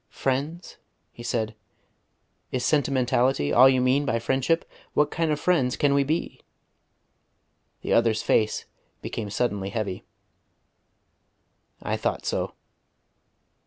"Friends?" 0.09 0.77
he 1.11 1.21
said. 1.21 1.53
"Is 2.51 2.65
sentimentality 2.65 3.53
all 3.53 3.69
you 3.69 3.79
mean 3.81 4.03
by 4.03 4.17
friendship? 4.17 4.67
What 4.95 5.11
kind 5.11 5.29
of 5.29 5.39
friends 5.39 5.75
can 5.77 5.93
we 5.93 6.03
be?" 6.03 6.41
The 7.81 7.93
other's 7.93 8.23
face 8.23 8.65
became 9.03 9.29
suddenly 9.29 9.69
heavy. 9.69 10.03
"I 11.83 11.97
thought 11.97 12.25
so." 12.25 12.53